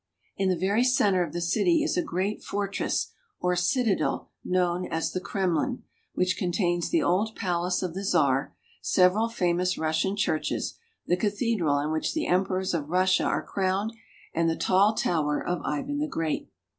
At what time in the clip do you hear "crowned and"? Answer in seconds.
13.45-14.49